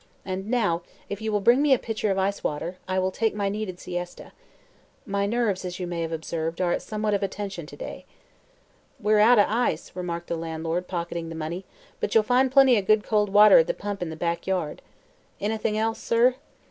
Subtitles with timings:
[0.25, 3.35] And now, if you will bring me a pitcher of ice water, I will take
[3.35, 4.31] my needed siesta.
[5.05, 8.05] My nerves, as you may have observed, are at somewhat of a tension to day."
[8.99, 11.65] "We're out o' ice," remarked the landlord, pocketing the money,
[11.99, 14.81] "but ye'll find plenty of good cold water at the pump in the back yard.
[15.39, 16.33] Anything else, sir?"